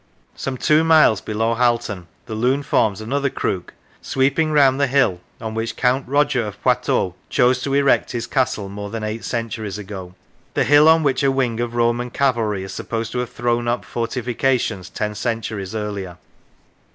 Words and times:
Some 0.35 0.57
two 0.57 0.83
miles 0.83 1.21
below 1.21 1.53
Halt 1.53 1.87
on 1.87 2.07
the 2.25 2.33
Lune 2.33 2.63
forms 2.63 3.01
another 3.01 3.29
crook, 3.29 3.75
sweeping 4.01 4.51
round 4.51 4.79
the 4.81 4.87
hill 4.87 5.19
on 5.39 5.53
which 5.53 5.75
Count 5.75 6.07
Roger 6.07 6.43
of 6.43 6.59
Poitou 6.63 7.13
chose 7.29 7.61
to 7.61 7.75
erect 7.75 8.11
his 8.11 8.25
castle 8.25 8.67
more 8.67 8.89
than 8.89 9.03
eight 9.03 9.23
centuries 9.23 9.77
ago: 9.77 10.15
the 10.55 10.63
hill 10.63 10.89
on 10.89 11.03
which 11.03 11.21
a 11.21 11.31
wing 11.31 11.59
of 11.59 11.75
Roman 11.75 12.09
cavalry 12.09 12.63
is 12.63 12.73
supposed 12.73 13.11
to 13.11 13.19
have 13.19 13.29
thrown 13.29 13.67
up 13.67 13.85
fortifications 13.85 14.89
ten 14.89 15.13
centuries 15.13 15.75
earlier. 15.75 16.17